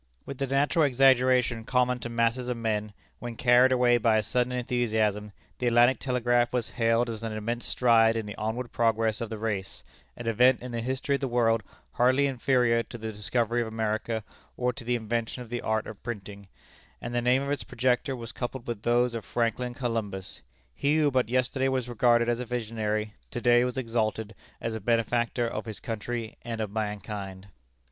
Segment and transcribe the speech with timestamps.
[0.25, 4.51] With the natural exaggeration common to masses of men, when carried away by a sudden
[4.51, 9.29] enthusiasm, the Atlantic Telegraph was hailed as an immense stride in the onward progress of
[9.29, 9.83] the race,
[10.17, 11.61] an event in the history of the world
[11.91, 14.23] hardly inferior to the discovery of America,
[14.57, 16.47] or to the invention of the art of printing;
[16.99, 20.41] and the name of its projector was coupled with those of Franklin and Columbus.
[20.73, 24.79] He who but yesterday was regarded as a visionary, to day was exalted as a
[24.79, 27.49] benefactor of his country and of mankind.